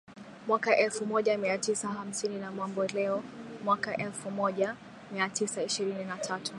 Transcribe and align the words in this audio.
mwaka 0.47 0.77
elfumoja 0.77 1.37
miatisa 1.37 1.87
hamsini 1.87 2.39
na 2.39 2.51
Mamboleo 2.51 3.23
mwaka 3.63 3.97
elfumoja 3.97 4.75
miatisa 5.13 5.63
ishirini 5.63 6.05
na 6.05 6.17
tatu 6.17 6.49